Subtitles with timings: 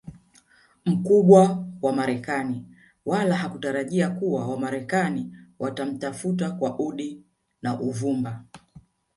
[0.85, 2.65] mkubwa wa marekani
[3.05, 7.23] wala hakutarajia kuwa wamarekani watamtafuta kwa udi
[7.61, 8.45] na uvumba